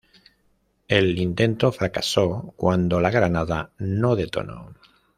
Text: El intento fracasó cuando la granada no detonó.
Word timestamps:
El 0.87 1.19
intento 1.19 1.71
fracasó 1.71 2.55
cuando 2.57 2.99
la 3.01 3.11
granada 3.11 3.69
no 3.77 4.15
detonó. 4.15 4.73